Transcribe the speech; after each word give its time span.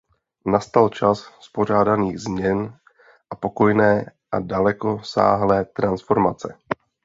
Nastal 0.45 0.89
čas 0.89 1.33
spořádaných 1.41 2.19
změn 2.19 2.77
a 3.31 3.35
pokojné 3.35 4.05
a 4.31 4.39
dalekosáhlé 4.39 5.65
transformace. 5.65 6.57